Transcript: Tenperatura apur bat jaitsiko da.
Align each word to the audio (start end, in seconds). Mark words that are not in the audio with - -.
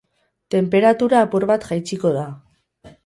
Tenperatura 0.53 1.21
apur 1.25 1.45
bat 1.51 1.67
jaitsiko 1.73 2.13
da. 2.17 2.25